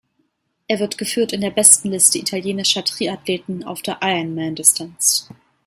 Er 0.67 0.79
wird 0.79 0.97
geführt 0.97 1.31
in 1.31 1.41
der 1.41 1.51
Bestenliste 1.51 2.17
italienischer 2.17 2.83
Triathleten 2.83 3.63
auf 3.63 3.83
der 3.83 3.99
Ironman-Distanz. 4.01 5.29